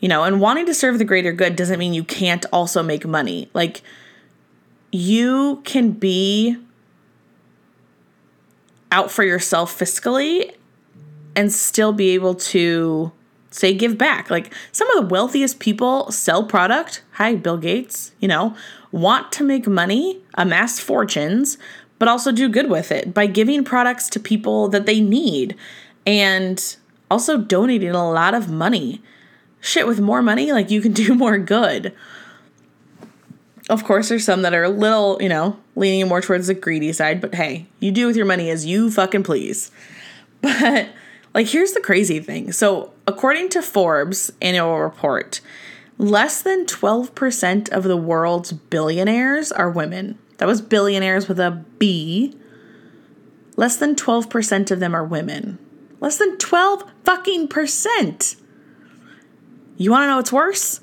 you 0.00 0.08
know, 0.08 0.24
and 0.24 0.40
wanting 0.40 0.66
to 0.66 0.74
serve 0.74 0.98
the 0.98 1.04
greater 1.04 1.32
good 1.32 1.56
doesn't 1.56 1.78
mean 1.78 1.94
you 1.94 2.04
can't 2.04 2.46
also 2.52 2.82
make 2.82 3.06
money. 3.06 3.50
Like, 3.54 3.82
you 4.92 5.60
can 5.64 5.92
be 5.92 6.56
out 8.90 9.10
for 9.10 9.22
yourself 9.22 9.76
fiscally 9.76 10.54
and 11.36 11.52
still 11.52 11.92
be 11.92 12.10
able 12.10 12.34
to 12.34 13.12
say 13.50 13.74
give 13.74 13.98
back. 13.98 14.30
Like 14.30 14.52
some 14.72 14.90
of 14.90 15.02
the 15.02 15.12
wealthiest 15.12 15.58
people 15.58 16.10
sell 16.10 16.44
product. 16.44 17.02
Hi, 17.12 17.34
Bill 17.34 17.58
Gates, 17.58 18.12
you 18.20 18.28
know, 18.28 18.54
want 18.92 19.32
to 19.32 19.44
make 19.44 19.66
money, 19.66 20.20
amass 20.34 20.78
fortunes, 20.78 21.58
but 21.98 22.08
also 22.08 22.32
do 22.32 22.48
good 22.48 22.70
with 22.70 22.90
it 22.92 23.12
by 23.12 23.26
giving 23.26 23.64
products 23.64 24.08
to 24.10 24.20
people 24.20 24.68
that 24.68 24.86
they 24.86 25.00
need 25.00 25.56
and 26.06 26.76
also 27.10 27.38
donating 27.38 27.90
a 27.90 28.10
lot 28.10 28.34
of 28.34 28.50
money. 28.50 29.02
Shit, 29.60 29.86
with 29.86 30.00
more 30.00 30.22
money, 30.22 30.52
like 30.52 30.70
you 30.70 30.80
can 30.80 30.92
do 31.04 31.14
more 31.14 31.38
good 31.38 31.94
of 33.68 33.84
course, 33.84 34.08
there's 34.08 34.24
some 34.24 34.42
that 34.42 34.54
are 34.54 34.64
a 34.64 34.70
little, 34.70 35.18
you 35.20 35.28
know, 35.28 35.58
leaning 35.76 36.08
more 36.08 36.20
towards 36.20 36.46
the 36.46 36.54
greedy 36.54 36.92
side, 36.92 37.20
but 37.20 37.34
hey, 37.34 37.66
you 37.80 37.92
do 37.92 38.06
with 38.06 38.16
your 38.16 38.26
money 38.26 38.50
as 38.50 38.66
you 38.66 38.90
fucking 38.90 39.22
please. 39.22 39.70
But, 40.40 40.90
like, 41.34 41.48
here's 41.48 41.72
the 41.72 41.80
crazy 41.80 42.20
thing. 42.20 42.52
So, 42.52 42.92
according 43.08 43.48
to 43.48 43.60
Forbes' 43.60 44.30
annual 44.40 44.78
report, 44.78 45.40
less 45.98 46.42
than 46.42 46.64
12% 46.64 47.68
of 47.70 47.82
the 47.82 47.96
world's 47.96 48.52
billionaires 48.52 49.50
are 49.50 49.68
women. 49.68 50.16
That 50.36 50.46
was 50.46 50.62
billionaires 50.62 51.26
with 51.26 51.40
a 51.40 51.64
B. 51.80 52.36
Less 53.56 53.76
than 53.78 53.96
12% 53.96 54.70
of 54.70 54.78
them 54.78 54.94
are 54.94 55.04
women. 55.04 55.58
Less 55.98 56.18
than 56.18 56.38
12 56.38 56.88
fucking 57.02 57.48
percent. 57.48 58.36
You 59.78 59.90
want 59.90 60.02
to 60.02 60.06
know 60.08 60.16
what's 60.16 60.32
worse? 60.32 60.80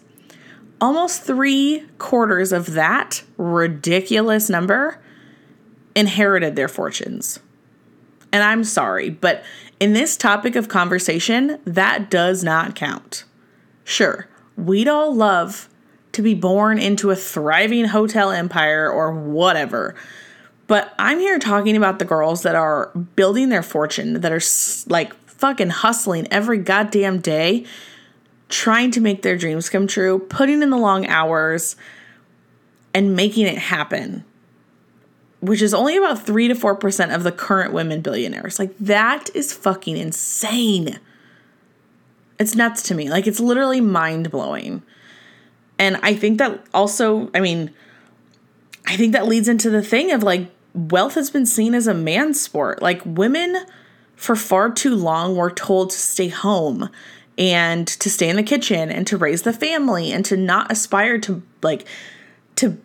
almost 0.81 1.23
three 1.23 1.83
quarters 1.97 2.51
of 2.51 2.73
that 2.73 3.23
ridiculous 3.37 4.49
number 4.49 5.01
inherited 5.95 6.55
their 6.55 6.67
fortunes. 6.67 7.39
And 8.31 8.43
I'm 8.43 8.63
sorry, 8.63 9.09
but 9.09 9.43
in 9.79 9.93
this 9.93 10.17
topic 10.17 10.55
of 10.55 10.67
conversation, 10.67 11.59
that 11.65 12.09
does 12.09 12.43
not 12.43 12.75
count. 12.75 13.23
Sure, 13.83 14.27
we'd 14.57 14.87
all 14.87 15.15
love 15.15 15.69
to 16.11 16.21
be 16.21 16.33
born 16.33 16.79
into 16.79 17.11
a 17.11 17.15
thriving 17.15 17.85
hotel 17.85 18.31
empire 18.31 18.89
or 18.89 19.11
whatever. 19.11 19.95
But 20.67 20.93
I'm 20.97 21.19
here 21.19 21.39
talking 21.39 21.77
about 21.77 21.99
the 21.99 22.05
girls 22.05 22.43
that 22.43 22.55
are 22.55 22.87
building 23.15 23.49
their 23.49 23.63
fortune, 23.63 24.21
that 24.21 24.31
are 24.31 24.41
like 24.89 25.13
fucking 25.27 25.69
hustling 25.69 26.27
every 26.31 26.57
goddamn 26.57 27.19
day 27.19 27.65
trying 28.49 28.91
to 28.91 29.01
make 29.01 29.21
their 29.21 29.37
dreams 29.37 29.69
come 29.69 29.87
true, 29.87 30.19
putting 30.19 30.61
in 30.61 30.69
the 30.69 30.77
long 30.77 31.05
hours, 31.07 31.75
and 32.93 33.15
making 33.15 33.45
it 33.45 33.57
happen, 33.57 34.23
which 35.41 35.61
is 35.61 35.73
only 35.73 35.97
about 35.97 36.25
3 36.25 36.47
to 36.47 36.55
4% 36.55 37.13
of 37.13 37.23
the 37.23 37.31
current 37.31 37.73
women 37.73 38.01
billionaires. 38.01 38.59
Like, 38.59 38.77
that 38.77 39.29
is 39.35 39.51
fucking 39.51 39.97
insane. 39.97 40.99
It's 42.39 42.55
nuts 42.55 42.81
to 42.83 42.95
me. 42.95 43.09
Like, 43.09 43.27
it's 43.27 43.39
literally 43.39 43.81
mind 43.81 44.31
blowing. 44.31 44.83
And 45.77 45.97
I 46.01 46.13
think 46.13 46.37
that 46.37 46.65
also, 46.73 47.29
I 47.33 47.39
mean, 47.39 47.73
I 48.87 48.95
think 48.95 49.13
that 49.13 49.27
leads 49.27 49.47
into 49.49 49.69
the 49.69 49.81
thing 49.81 50.11
of 50.11 50.23
like, 50.23 50.49
wealth 50.73 51.15
has 51.15 51.29
been 51.29 51.45
seen 51.45 51.73
as 51.73 51.87
a 51.87 51.93
man's 51.93 52.39
sport. 52.39 52.81
Like, 52.81 53.01
women 53.05 53.57
for 54.15 54.35
far 54.35 54.71
too 54.71 54.95
long 54.95 55.35
were 55.35 55.51
told 55.51 55.89
to 55.89 55.97
stay 55.97 56.29
home 56.29 56.89
and 57.37 57.87
to 57.87 58.09
stay 58.09 58.29
in 58.29 58.35
the 58.35 58.43
kitchen 58.43 58.89
and 58.89 59.05
to 59.07 59.17
raise 59.17 59.41
the 59.41 59.53
family 59.53 60.11
and 60.11 60.23
to 60.25 60.37
not 60.37 60.71
aspire 60.71 61.19
to 61.19 61.41
like 61.61 61.85
to 62.55 62.77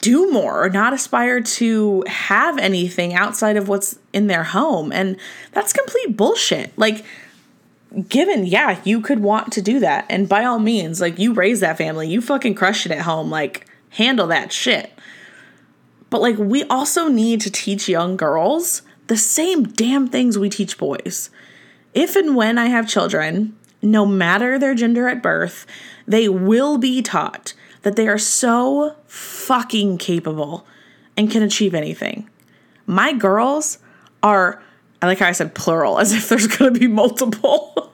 do 0.00 0.30
more 0.30 0.62
or 0.62 0.70
not 0.70 0.92
aspire 0.92 1.40
to 1.40 2.04
have 2.06 2.58
anything 2.58 3.14
outside 3.14 3.56
of 3.56 3.68
what's 3.68 3.98
in 4.12 4.28
their 4.28 4.44
home. 4.44 4.92
And 4.92 5.16
that's 5.52 5.72
complete 5.72 6.16
bullshit. 6.16 6.76
Like 6.78 7.04
given 8.08 8.44
yeah 8.44 8.80
you 8.84 9.00
could 9.00 9.20
want 9.20 9.52
to 9.54 9.62
do 9.62 9.80
that. 9.80 10.06
And 10.08 10.28
by 10.28 10.44
all 10.44 10.58
means 10.58 11.00
like 11.00 11.18
you 11.18 11.32
raise 11.32 11.60
that 11.60 11.78
family 11.78 12.08
you 12.08 12.20
fucking 12.20 12.54
crush 12.54 12.86
it 12.86 12.92
at 12.92 13.00
home 13.00 13.30
like 13.30 13.66
handle 13.90 14.28
that 14.28 14.52
shit. 14.52 14.92
But 16.10 16.20
like 16.20 16.36
we 16.36 16.62
also 16.64 17.08
need 17.08 17.40
to 17.40 17.50
teach 17.50 17.88
young 17.88 18.16
girls 18.16 18.82
the 19.08 19.16
same 19.16 19.64
damn 19.64 20.06
things 20.06 20.38
we 20.38 20.50
teach 20.50 20.78
boys 20.78 21.30
if 21.96 22.14
and 22.14 22.36
when 22.36 22.58
I 22.58 22.66
have 22.66 22.86
children, 22.86 23.56
no 23.80 24.04
matter 24.04 24.58
their 24.58 24.74
gender 24.74 25.08
at 25.08 25.22
birth, 25.22 25.66
they 26.06 26.28
will 26.28 26.76
be 26.76 27.00
taught 27.00 27.54
that 27.82 27.96
they 27.96 28.06
are 28.06 28.18
so 28.18 28.94
fucking 29.06 29.96
capable 29.96 30.66
and 31.16 31.30
can 31.30 31.42
achieve 31.42 31.74
anything. 31.74 32.28
My 32.84 33.14
girls 33.14 33.78
are, 34.22 34.62
I 35.00 35.06
like 35.06 35.18
how 35.18 35.28
I 35.28 35.32
said 35.32 35.54
plural, 35.54 35.98
as 35.98 36.12
if 36.12 36.28
there's 36.28 36.46
gonna 36.46 36.72
be 36.72 36.86
multiple. 36.86 37.92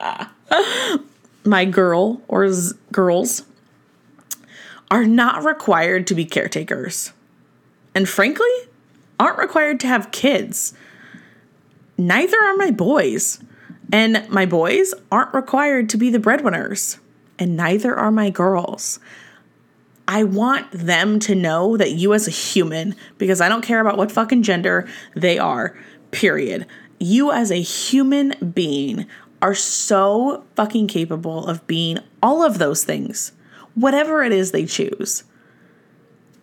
My 1.44 1.64
girl 1.64 2.20
or 2.26 2.50
z- 2.52 2.74
girls 2.90 3.44
are 4.90 5.06
not 5.06 5.44
required 5.44 6.08
to 6.08 6.16
be 6.16 6.24
caretakers. 6.24 7.12
And 7.94 8.08
frankly, 8.08 8.50
aren't 9.20 9.38
required 9.38 9.78
to 9.80 9.86
have 9.86 10.10
kids 10.10 10.74
neither 11.98 12.36
are 12.38 12.56
my 12.56 12.70
boys. 12.70 13.40
And 13.92 14.28
my 14.28 14.46
boys 14.46 14.94
aren't 15.12 15.32
required 15.32 15.88
to 15.90 15.96
be 15.96 16.10
the 16.10 16.18
breadwinners, 16.18 16.98
and 17.38 17.56
neither 17.56 17.94
are 17.94 18.10
my 18.10 18.30
girls. 18.30 18.98
I 20.08 20.24
want 20.24 20.70
them 20.72 21.20
to 21.20 21.36
know 21.36 21.76
that 21.76 21.92
you, 21.92 22.12
as 22.12 22.26
a 22.26 22.32
human, 22.32 22.96
because 23.16 23.40
I 23.40 23.48
don't 23.48 23.62
care 23.62 23.80
about 23.80 23.96
what 23.96 24.10
fucking 24.10 24.42
gender 24.42 24.88
they 25.14 25.38
are, 25.38 25.78
period. 26.10 26.66
You, 26.98 27.30
as 27.30 27.52
a 27.52 27.60
human 27.60 28.52
being, 28.54 29.06
are 29.40 29.54
so 29.54 30.44
fucking 30.56 30.88
capable 30.88 31.46
of 31.46 31.66
being 31.66 31.98
all 32.22 32.42
of 32.42 32.58
those 32.58 32.82
things, 32.82 33.32
whatever 33.74 34.24
it 34.24 34.32
is 34.32 34.50
they 34.50 34.66
choose. 34.66 35.22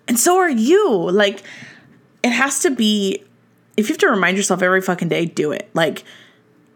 And 0.08 0.20
so 0.20 0.38
are 0.38 0.50
you. 0.50 1.10
Like, 1.12 1.44
it 2.24 2.32
has 2.32 2.60
to 2.60 2.70
be 2.70 3.24
if 3.78 3.90
you 3.90 3.94
have 3.94 4.00
to 4.00 4.10
remind 4.10 4.38
yourself 4.38 4.62
every 4.62 4.82
fucking 4.82 5.10
day, 5.10 5.26
do 5.26 5.52
it. 5.52 5.70
Like, 5.74 6.04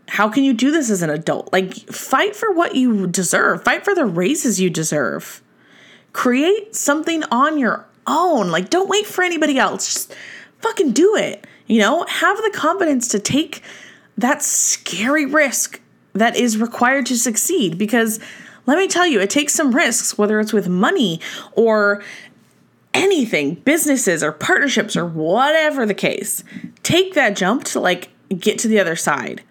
how 0.08 0.30
can 0.30 0.44
you 0.44 0.54
do 0.54 0.72
this 0.72 0.90
as 0.90 1.02
an 1.02 1.10
adult? 1.10 1.52
Like, 1.52 1.74
fight 1.74 2.36
for 2.36 2.52
what 2.52 2.76
you 2.76 3.08
deserve, 3.08 3.64
fight 3.64 3.84
for 3.84 3.94
the 3.94 4.06
raises 4.06 4.60
you 4.60 4.70
deserve. 4.70 5.42
Create 6.14 6.76
something 6.76 7.24
on 7.26 7.58
your 7.58 7.86
own. 8.08 8.50
Like, 8.50 8.70
don't 8.70 8.90
wait 8.90 9.06
for 9.06 9.24
anybody 9.24 9.60
else. 9.60 9.94
Just 9.94 10.16
fucking 10.60 10.94
do 10.94 11.16
it. 11.16 11.46
You 11.68 11.82
know, 11.82 12.06
have 12.08 12.38
the 12.38 12.52
confidence 12.54 13.10
to 13.10 13.20
take 13.20 13.62
that 14.18 14.42
scary 14.42 15.26
risk 15.26 15.82
that 16.14 16.36
is 16.36 16.58
required 16.58 17.06
to 17.08 17.18
succeed 17.18 17.78
because 17.78 18.20
let 18.66 18.78
me 18.78 18.88
tell 18.88 19.08
you, 19.08 19.22
it 19.22 19.30
takes 19.30 19.54
some 19.54 19.74
risks, 19.74 20.18
whether 20.18 20.40
it's 20.42 20.52
with 20.52 20.68
money 20.68 21.22
or 21.54 22.04
anything, 22.98 23.56
businesses 23.56 24.24
or 24.24 24.32
partnerships 24.32 24.96
or 24.96 25.06
whatever 25.06 25.86
the 25.86 25.94
case, 25.94 26.44
take 26.84 27.14
that 27.14 27.36
jump 27.36 27.64
to 27.66 27.80
like 27.80 28.10
get 28.30 28.60
to 28.60 28.68
the 28.68 28.80
other 28.80 28.96
side. 28.96 29.44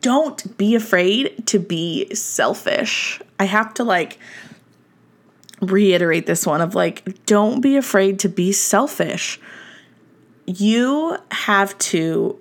Don't 0.00 0.56
be 0.56 0.74
afraid 0.74 1.46
to 1.46 1.58
be 1.58 2.12
selfish. 2.14 3.20
I 3.38 3.44
have 3.44 3.74
to 3.74 3.84
like 3.84 4.18
reiterate 5.60 6.26
this 6.26 6.46
one 6.46 6.60
of 6.60 6.74
like, 6.74 7.24
don't 7.26 7.60
be 7.60 7.76
afraid 7.76 8.18
to 8.20 8.28
be 8.28 8.52
selfish. 8.52 9.40
You 10.46 11.18
have 11.30 11.76
to 11.78 12.38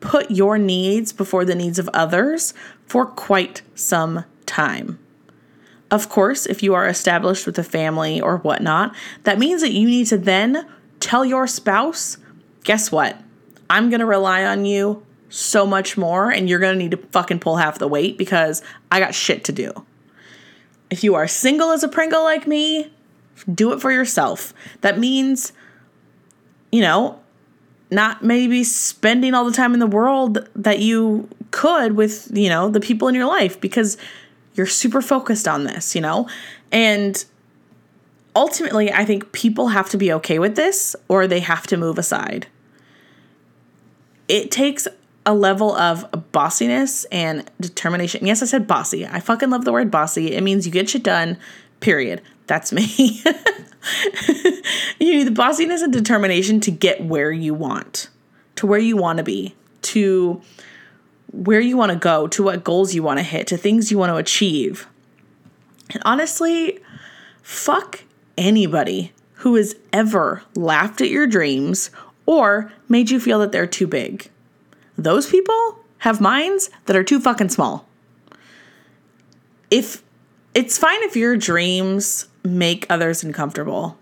put 0.00 0.30
your 0.30 0.58
needs 0.58 1.12
before 1.12 1.44
the 1.44 1.54
needs 1.54 1.78
of 1.78 1.88
others 1.94 2.54
for 2.86 3.06
quite 3.06 3.62
some 3.74 4.24
time. 4.46 4.98
Of 5.90 6.08
course, 6.08 6.44
if 6.46 6.62
you 6.62 6.74
are 6.74 6.86
established 6.86 7.46
with 7.46 7.58
a 7.58 7.64
family 7.64 8.20
or 8.20 8.38
whatnot, 8.38 8.94
that 9.24 9.38
means 9.38 9.62
that 9.62 9.72
you 9.72 9.86
need 9.86 10.06
to 10.08 10.18
then 10.18 10.66
tell 11.00 11.24
your 11.24 11.46
spouse, 11.46 12.18
guess 12.64 12.92
what? 12.92 13.18
I'm 13.70 13.88
going 13.88 14.00
to 14.00 14.06
rely 14.06 14.44
on 14.44 14.64
you 14.64 15.04
so 15.30 15.66
much 15.66 15.96
more, 15.96 16.30
and 16.30 16.48
you're 16.48 16.58
going 16.58 16.74
to 16.74 16.78
need 16.78 16.90
to 16.90 16.96
fucking 17.08 17.40
pull 17.40 17.56
half 17.56 17.78
the 17.78 17.88
weight 17.88 18.18
because 18.18 18.62
I 18.90 19.00
got 19.00 19.14
shit 19.14 19.44
to 19.44 19.52
do. 19.52 19.72
If 20.90 21.04
you 21.04 21.14
are 21.14 21.28
single 21.28 21.70
as 21.70 21.82
a 21.82 21.88
Pringle 21.88 22.22
like 22.22 22.46
me, 22.46 22.90
do 23.52 23.72
it 23.72 23.80
for 23.80 23.90
yourself. 23.90 24.54
That 24.80 24.98
means, 24.98 25.52
you 26.72 26.80
know, 26.80 27.20
not 27.90 28.22
maybe 28.22 28.64
spending 28.64 29.34
all 29.34 29.44
the 29.44 29.52
time 29.52 29.74
in 29.74 29.80
the 29.80 29.86
world 29.86 30.48
that 30.54 30.80
you 30.80 31.28
could 31.50 31.92
with, 31.92 32.30
you 32.34 32.48
know, 32.48 32.68
the 32.70 32.80
people 32.80 33.08
in 33.08 33.14
your 33.14 33.26
life 33.26 33.60
because 33.60 33.96
you're 34.58 34.66
super 34.66 35.00
focused 35.00 35.48
on 35.48 35.64
this, 35.64 35.94
you 35.94 36.00
know? 36.00 36.28
And 36.72 37.24
ultimately, 38.34 38.92
I 38.92 39.04
think 39.04 39.32
people 39.32 39.68
have 39.68 39.88
to 39.90 39.96
be 39.96 40.12
okay 40.14 40.38
with 40.38 40.56
this 40.56 40.94
or 41.08 41.26
they 41.26 41.40
have 41.40 41.66
to 41.68 41.76
move 41.76 41.98
aside. 41.98 42.48
It 44.26 44.50
takes 44.50 44.86
a 45.24 45.34
level 45.34 45.74
of 45.76 46.10
bossiness 46.32 47.06
and 47.12 47.50
determination. 47.60 48.26
Yes, 48.26 48.42
I 48.42 48.46
said 48.46 48.66
bossy. 48.66 49.06
I 49.06 49.20
fucking 49.20 49.50
love 49.50 49.64
the 49.64 49.72
word 49.72 49.90
bossy. 49.90 50.32
It 50.32 50.42
means 50.42 50.66
you 50.66 50.72
get 50.72 50.90
shit 50.90 51.02
done, 51.02 51.38
period. 51.80 52.20
That's 52.46 52.72
me. 52.72 52.86
you 54.98 55.14
need 55.14 55.26
the 55.26 55.34
bossiness 55.34 55.82
and 55.82 55.92
determination 55.92 56.60
to 56.60 56.70
get 56.70 57.04
where 57.04 57.30
you 57.30 57.54
want, 57.54 58.08
to 58.56 58.66
where 58.66 58.78
you 58.78 58.96
want 58.96 59.18
to 59.18 59.22
be, 59.22 59.54
to 59.82 60.40
where 61.32 61.60
you 61.60 61.76
want 61.76 61.92
to 61.92 61.98
go, 61.98 62.26
to 62.28 62.42
what 62.42 62.64
goals 62.64 62.94
you 62.94 63.02
want 63.02 63.18
to 63.18 63.22
hit, 63.22 63.46
to 63.48 63.56
things 63.56 63.90
you 63.90 63.98
want 63.98 64.10
to 64.10 64.16
achieve. 64.16 64.86
And 65.90 66.02
honestly, 66.04 66.78
fuck 67.42 68.04
anybody 68.36 69.12
who 69.34 69.54
has 69.56 69.76
ever 69.92 70.42
laughed 70.54 71.00
at 71.00 71.10
your 71.10 71.26
dreams 71.26 71.90
or 72.26 72.72
made 72.88 73.10
you 73.10 73.20
feel 73.20 73.38
that 73.40 73.52
they're 73.52 73.66
too 73.66 73.86
big. 73.86 74.30
Those 74.96 75.30
people 75.30 75.78
have 75.98 76.20
minds 76.20 76.70
that 76.86 76.96
are 76.96 77.04
too 77.04 77.20
fucking 77.20 77.48
small. 77.50 77.86
If 79.70 80.02
it's 80.54 80.78
fine 80.78 81.02
if 81.02 81.14
your 81.14 81.36
dreams 81.36 82.26
make 82.42 82.86
others 82.90 83.22
uncomfortable. 83.22 83.98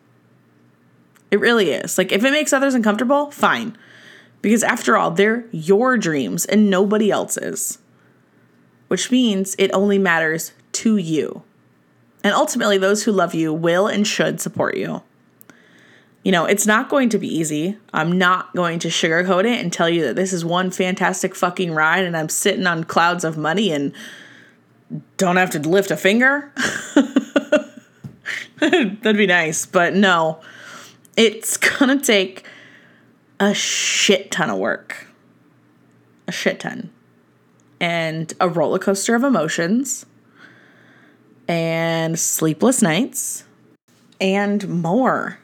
It 1.30 1.40
really 1.40 1.70
is. 1.70 1.98
Like 1.98 2.12
if 2.12 2.24
it 2.24 2.30
makes 2.30 2.52
others 2.52 2.74
uncomfortable, 2.74 3.30
fine. 3.30 3.76
Because 4.42 4.62
after 4.62 4.96
all, 4.96 5.10
they're 5.10 5.44
your 5.50 5.96
dreams 5.96 6.44
and 6.44 6.70
nobody 6.70 7.10
else's. 7.10 7.78
Which 8.88 9.10
means 9.10 9.56
it 9.58 9.70
only 9.72 9.98
matters 9.98 10.52
to 10.72 10.96
you. 10.96 11.42
And 12.22 12.34
ultimately, 12.34 12.78
those 12.78 13.04
who 13.04 13.12
love 13.12 13.34
you 13.34 13.52
will 13.52 13.86
and 13.86 14.06
should 14.06 14.40
support 14.40 14.76
you. 14.76 15.02
You 16.26 16.32
know, 16.32 16.44
it's 16.44 16.66
not 16.66 16.88
going 16.88 17.08
to 17.10 17.18
be 17.18 17.28
easy. 17.28 17.78
I'm 17.94 18.18
not 18.18 18.52
going 18.54 18.80
to 18.80 18.88
sugarcoat 18.88 19.44
it 19.44 19.60
and 19.60 19.72
tell 19.72 19.88
you 19.88 20.02
that 20.06 20.16
this 20.16 20.32
is 20.32 20.44
one 20.44 20.72
fantastic 20.72 21.36
fucking 21.36 21.72
ride 21.72 22.04
and 22.04 22.16
I'm 22.16 22.28
sitting 22.28 22.66
on 22.66 22.82
clouds 22.82 23.22
of 23.22 23.38
money 23.38 23.70
and 23.70 23.92
don't 25.16 25.36
have 25.36 25.50
to 25.50 25.60
lift 25.60 25.92
a 25.92 25.96
finger. 25.96 26.52
That'd 28.58 29.16
be 29.16 29.28
nice, 29.28 29.66
but 29.66 29.94
no. 29.94 30.40
It's 31.16 31.56
gonna 31.56 32.00
take 32.00 32.44
a 33.38 33.54
shit 33.54 34.30
ton 34.30 34.50
of 34.50 34.58
work. 34.58 35.06
A 36.28 36.32
shit 36.32 36.60
ton. 36.60 36.90
And 37.80 38.32
a 38.40 38.48
roller 38.48 38.78
coaster 38.78 39.14
of 39.14 39.22
emotions. 39.22 40.06
And 41.48 42.18
sleepless 42.18 42.82
nights. 42.82 43.44
And 44.20 44.82
more. 44.82 45.38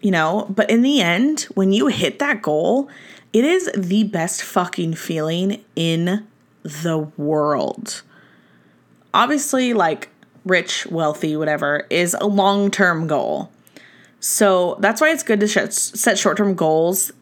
You 0.00 0.12
know, 0.12 0.46
but 0.48 0.70
in 0.70 0.82
the 0.82 1.00
end, 1.00 1.42
when 1.54 1.72
you 1.72 1.88
hit 1.88 2.20
that 2.20 2.40
goal, 2.40 2.88
it 3.32 3.44
is 3.44 3.70
the 3.76 4.04
best 4.04 4.42
fucking 4.42 4.94
feeling 4.94 5.64
in 5.74 6.26
the 6.62 6.98
world. 7.16 8.02
Obviously, 9.12 9.74
like 9.74 10.10
rich, 10.44 10.86
wealthy, 10.86 11.36
whatever, 11.36 11.86
is 11.90 12.14
a 12.20 12.26
long 12.26 12.70
term 12.70 13.06
goal. 13.06 13.50
So 14.20 14.76
that's 14.80 15.00
why 15.00 15.10
it's 15.10 15.22
good 15.22 15.40
to 15.40 15.70
set 15.70 16.18
short 16.18 16.36
term 16.36 16.54
goals 16.54 17.12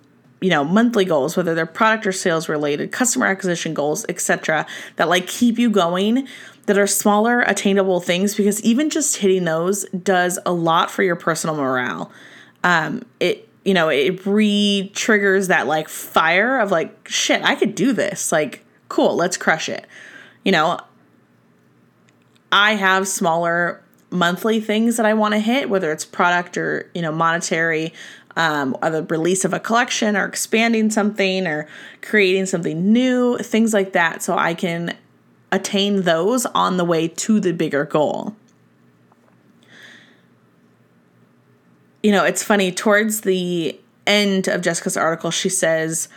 you 0.40 0.50
know 0.50 0.64
monthly 0.64 1.04
goals 1.04 1.36
whether 1.36 1.54
they're 1.54 1.66
product 1.66 2.06
or 2.06 2.12
sales 2.12 2.48
related 2.48 2.92
customer 2.92 3.26
acquisition 3.26 3.72
goals 3.72 4.04
etc 4.08 4.66
that 4.96 5.08
like 5.08 5.26
keep 5.26 5.58
you 5.58 5.70
going 5.70 6.28
that 6.66 6.78
are 6.78 6.86
smaller 6.86 7.40
attainable 7.42 8.00
things 8.00 8.34
because 8.34 8.60
even 8.62 8.90
just 8.90 9.16
hitting 9.16 9.44
those 9.44 9.84
does 9.90 10.38
a 10.44 10.52
lot 10.52 10.90
for 10.90 11.02
your 11.02 11.16
personal 11.16 11.56
morale. 11.56 12.12
Um 12.62 13.04
it 13.18 13.48
you 13.64 13.74
know 13.74 13.88
it 13.88 14.26
re-triggers 14.26 15.48
that 15.48 15.66
like 15.66 15.88
fire 15.88 16.60
of 16.60 16.70
like 16.70 17.08
shit 17.08 17.42
i 17.42 17.54
could 17.54 17.74
do 17.74 17.92
this. 17.92 18.30
Like 18.30 18.64
cool 18.88 19.16
let's 19.16 19.36
crush 19.36 19.68
it. 19.68 19.86
You 20.44 20.52
know 20.52 20.78
i 22.52 22.74
have 22.74 23.08
smaller 23.08 23.82
monthly 24.08 24.60
things 24.60 24.96
that 24.96 25.04
i 25.04 25.12
want 25.12 25.34
to 25.34 25.40
hit 25.40 25.68
whether 25.68 25.90
it's 25.90 26.04
product 26.04 26.56
or 26.56 26.88
you 26.94 27.02
know 27.02 27.10
monetary 27.10 27.92
um, 28.36 28.76
or 28.82 28.90
the 28.90 29.02
release 29.04 29.44
of 29.44 29.52
a 29.52 29.60
collection 29.60 30.16
or 30.16 30.26
expanding 30.26 30.90
something 30.90 31.46
or 31.46 31.66
creating 32.02 32.46
something 32.46 32.92
new, 32.92 33.38
things 33.38 33.72
like 33.72 33.92
that, 33.92 34.22
so 34.22 34.36
I 34.36 34.54
can 34.54 34.96
attain 35.50 36.02
those 36.02 36.44
on 36.46 36.76
the 36.76 36.84
way 36.84 37.08
to 37.08 37.40
the 37.40 37.52
bigger 37.52 37.84
goal. 37.84 38.36
You 42.02 42.12
know, 42.12 42.24
it's 42.24 42.42
funny, 42.42 42.70
towards 42.70 43.22
the 43.22 43.80
end 44.06 44.48
of 44.48 44.60
Jessica's 44.60 44.96
article, 44.96 45.30
she 45.30 45.48
says, 45.48 46.08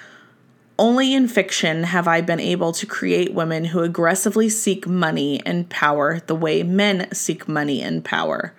only 0.77 1.13
in 1.13 1.27
fiction 1.27 1.83
have 1.83 2.07
I 2.07 2.21
been 2.21 2.39
able 2.39 2.71
to 2.73 2.85
create 2.85 3.33
women 3.33 3.65
who 3.65 3.81
aggressively 3.81 4.47
seek 4.49 4.87
money 4.87 5.41
and 5.45 5.69
power 5.69 6.21
the 6.27 6.35
way 6.35 6.63
men 6.63 7.11
seek 7.13 7.47
money 7.47 7.81
and 7.81 8.03
power 8.03 8.53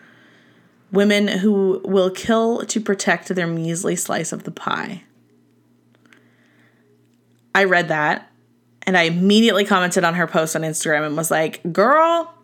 women 0.92 1.28
who 1.28 1.80
will 1.84 2.10
kill 2.10 2.64
to 2.66 2.80
protect 2.80 3.28
their 3.28 3.46
measly 3.46 3.96
slice 3.96 4.32
of 4.32 4.44
the 4.44 4.50
pie. 4.50 5.04
I 7.54 7.64
read 7.64 7.88
that 7.88 8.30
and 8.82 8.96
I 8.96 9.02
immediately 9.02 9.64
commented 9.64 10.04
on 10.04 10.14
her 10.14 10.26
post 10.26 10.56
on 10.56 10.62
Instagram 10.62 11.06
and 11.06 11.16
was 11.16 11.30
like, 11.30 11.60
girl, 11.72 12.34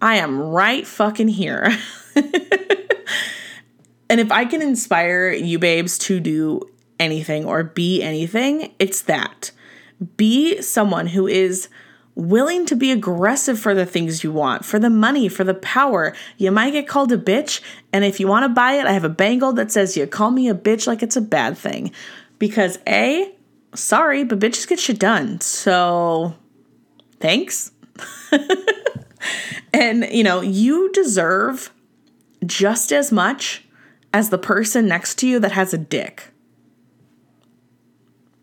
I 0.00 0.16
am 0.16 0.40
right 0.40 0.86
fucking 0.86 1.28
here. 1.28 1.68
and 2.16 2.30
if 4.20 4.32
I 4.32 4.44
can 4.44 4.62
inspire 4.62 5.30
you 5.30 5.58
babes 5.58 5.98
to 5.98 6.20
do 6.20 6.62
anything 6.98 7.44
or 7.44 7.62
be 7.62 8.02
anything, 8.02 8.74
it's 8.78 9.02
that. 9.02 9.50
Be 10.16 10.60
someone 10.62 11.08
who 11.08 11.26
is 11.26 11.68
willing 12.14 12.66
to 12.66 12.76
be 12.76 12.90
aggressive 12.90 13.58
for 13.58 13.74
the 13.74 13.86
things 13.86 14.22
you 14.22 14.32
want, 14.32 14.64
for 14.64 14.78
the 14.78 14.90
money, 14.90 15.28
for 15.28 15.44
the 15.44 15.54
power. 15.54 16.14
You 16.36 16.50
might 16.50 16.72
get 16.72 16.88
called 16.88 17.12
a 17.12 17.18
bitch, 17.18 17.60
and 17.92 18.04
if 18.04 18.20
you 18.20 18.28
want 18.28 18.44
to 18.44 18.48
buy 18.48 18.72
it, 18.72 18.86
I 18.86 18.92
have 18.92 19.04
a 19.04 19.08
bangle 19.08 19.52
that 19.54 19.72
says 19.72 19.96
you 19.96 20.06
call 20.06 20.30
me 20.30 20.48
a 20.48 20.54
bitch 20.54 20.86
like 20.86 21.02
it's 21.02 21.16
a 21.16 21.22
bad 21.22 21.56
thing. 21.56 21.92
Because 22.38 22.78
A, 22.86 23.32
sorry, 23.74 24.24
but 24.24 24.38
bitches 24.38 24.68
get 24.68 24.80
shit 24.80 24.98
done. 24.98 25.40
So 25.40 26.34
thanks. 27.20 27.72
and 29.72 30.08
you 30.10 30.24
know, 30.24 30.40
you 30.40 30.90
deserve 30.92 31.72
just 32.44 32.92
as 32.92 33.12
much 33.12 33.64
as 34.12 34.30
the 34.30 34.38
person 34.38 34.86
next 34.86 35.16
to 35.16 35.26
you 35.26 35.38
that 35.38 35.52
has 35.52 35.72
a 35.72 35.78
dick. 35.78 36.32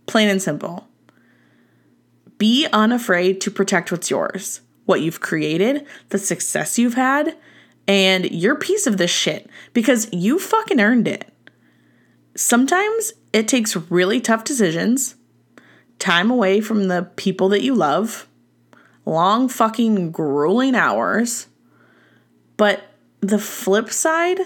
Plain 0.08 0.30
and 0.30 0.42
simple. 0.42 0.89
Be 2.40 2.68
unafraid 2.74 3.40
to 3.42 3.52
protect 3.52 3.92
what's 3.92 4.10
yours, 4.10 4.62
what 4.86 5.02
you've 5.02 5.20
created, 5.20 5.86
the 6.10 6.18
success 6.18 6.80
you've 6.80 6.96
had, 6.96 7.38
and 7.88 8.30
your 8.32 8.56
piece 8.56 8.88
of 8.88 8.98
this 8.98 9.12
shit 9.12 9.50
because 9.74 10.12
you 10.12 10.40
fucking 10.40 10.80
earned 10.80 11.08
it. 11.08 11.32
Sometimes 12.36 13.14
it 13.34 13.48
takes 13.48 13.76
really 13.76 14.22
tough 14.22 14.44
decisions, 14.44 15.16
time 16.00 16.32
away 16.32 16.62
from 16.62 16.88
the 16.88 17.12
people 17.16 17.50
that 17.50 17.62
you 17.62 17.76
love, 17.76 18.28
long 19.06 19.50
fucking 19.50 20.12
grueling 20.12 20.76
hours. 20.76 21.48
But 22.58 22.84
the 23.22 23.40
flip 23.40 23.90
side 23.90 24.40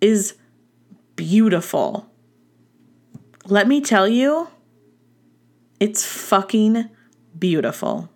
is 0.00 0.34
beautiful. 1.16 2.10
Let 3.46 3.68
me 3.68 3.80
tell 3.80 4.08
you, 4.08 4.48
it's 5.80 6.06
fucking 6.06 6.88
beautiful. 7.42 8.08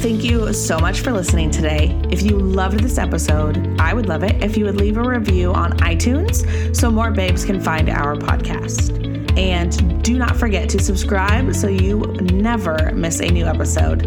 Thank 0.00 0.22
you 0.22 0.52
so 0.52 0.78
much 0.78 1.00
for 1.00 1.10
listening 1.10 1.50
today. 1.50 2.00
If 2.08 2.22
you 2.22 2.38
loved 2.38 2.78
this 2.78 2.98
episode, 2.98 3.80
I 3.80 3.92
would 3.92 4.06
love 4.06 4.22
it 4.22 4.40
if 4.40 4.56
you 4.56 4.64
would 4.66 4.76
leave 4.76 4.96
a 4.96 5.02
review 5.02 5.52
on 5.52 5.72
iTunes 5.78 6.74
so 6.74 6.88
more 6.88 7.10
babes 7.10 7.44
can 7.44 7.60
find 7.60 7.90
our 7.90 8.14
podcast. 8.14 8.96
And 9.36 10.04
do 10.04 10.16
not 10.16 10.36
forget 10.36 10.68
to 10.68 10.78
subscribe 10.78 11.52
so 11.52 11.66
you 11.66 11.98
never 12.20 12.92
miss 12.92 13.18
a 13.18 13.26
new 13.26 13.46
episode. 13.46 14.02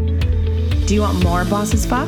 Do 0.87 0.95
you 0.95 1.01
want 1.01 1.21
more 1.25 1.43
Boss 1.43 1.73
As 1.73 1.85
Fuck? 1.85 2.07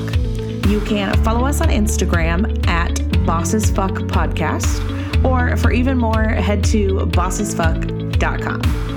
You 0.70 0.80
can 0.88 1.14
follow 1.26 1.46
us 1.46 1.60
on 1.60 1.68
Instagram 1.68 2.66
at 2.70 3.02
Boss 3.26 3.54
As 3.54 3.70
Fuck 3.70 3.96
Podcast, 4.08 4.80
or 5.26 5.58
for 5.58 5.74
even 5.74 5.98
more, 5.98 6.24
head 6.24 6.64
to 6.66 7.06
bossasfuck.com. 7.08 8.95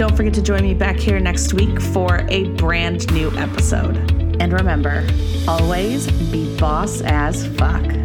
Don't 0.00 0.16
forget 0.16 0.32
to 0.32 0.42
join 0.42 0.62
me 0.62 0.72
back 0.72 0.96
here 0.96 1.20
next 1.20 1.52
week 1.52 1.78
for 1.78 2.24
a 2.30 2.44
brand 2.54 3.12
new 3.12 3.30
episode. 3.36 3.98
And 4.40 4.50
remember, 4.50 5.06
always 5.46 6.10
be 6.32 6.56
boss 6.56 7.02
as 7.02 7.46
fuck. 7.58 7.99